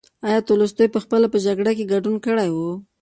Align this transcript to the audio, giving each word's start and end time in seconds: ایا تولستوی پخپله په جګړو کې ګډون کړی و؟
ایا 0.27 0.39
تولستوی 0.47 0.93
پخپله 0.95 1.27
په 1.33 1.37
جګړو 1.45 1.71
کې 1.77 1.89
ګډون 1.93 2.15
کړی 2.25 2.49
و؟ 2.51 2.57